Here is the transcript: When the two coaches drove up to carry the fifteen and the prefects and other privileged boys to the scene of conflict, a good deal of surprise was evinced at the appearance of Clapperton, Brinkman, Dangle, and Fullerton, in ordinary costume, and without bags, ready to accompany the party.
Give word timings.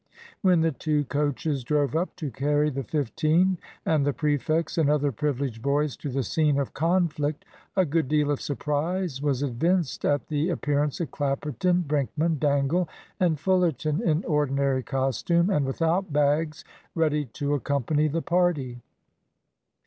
When 0.41 0.61
the 0.61 0.71
two 0.71 1.03
coaches 1.03 1.63
drove 1.63 1.95
up 1.95 2.15
to 2.15 2.31
carry 2.31 2.71
the 2.71 2.81
fifteen 2.83 3.59
and 3.85 4.03
the 4.03 4.13
prefects 4.13 4.79
and 4.79 4.89
other 4.89 5.11
privileged 5.11 5.61
boys 5.61 5.95
to 5.97 6.09
the 6.09 6.23
scene 6.23 6.57
of 6.57 6.73
conflict, 6.73 7.45
a 7.77 7.85
good 7.85 8.07
deal 8.07 8.31
of 8.31 8.41
surprise 8.41 9.21
was 9.21 9.43
evinced 9.43 10.03
at 10.03 10.25
the 10.25 10.49
appearance 10.49 10.99
of 11.01 11.11
Clapperton, 11.11 11.83
Brinkman, 11.87 12.39
Dangle, 12.39 12.89
and 13.19 13.39
Fullerton, 13.39 14.01
in 14.01 14.25
ordinary 14.25 14.81
costume, 14.81 15.51
and 15.51 15.67
without 15.67 16.11
bags, 16.11 16.63
ready 16.95 17.25
to 17.37 17.53
accompany 17.53 18.07
the 18.07 18.23
party. 18.23 18.81